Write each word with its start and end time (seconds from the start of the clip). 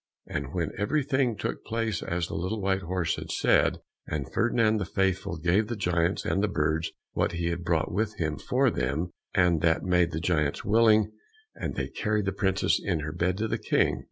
And 0.25 0.45
now 0.55 0.65
everything 0.79 1.37
took 1.37 1.63
place 1.63 2.01
as 2.01 2.25
the 2.25 2.33
little 2.33 2.59
white 2.59 2.81
horse 2.81 3.17
had 3.17 3.29
said, 3.29 3.81
and 4.07 4.33
Ferdinand 4.33 4.77
the 4.77 4.85
Faithful 4.85 5.37
gave 5.37 5.67
the 5.67 5.75
giants 5.75 6.25
and 6.25 6.41
the 6.41 6.47
birds 6.47 6.91
what 7.11 7.33
he 7.33 7.49
had 7.49 7.63
brought 7.63 7.91
with 7.91 8.15
him 8.15 8.39
for 8.39 8.71
them, 8.71 9.11
and 9.35 9.61
that 9.61 9.83
made 9.83 10.09
the 10.09 10.19
giants 10.19 10.65
willing, 10.65 11.11
and 11.53 11.75
they 11.75 11.87
carried 11.87 12.25
the 12.25 12.31
princess 12.31 12.81
in 12.83 13.01
her 13.01 13.11
bed 13.13 13.37
to 13.37 13.47
the 13.47 13.59
King. 13.59 13.99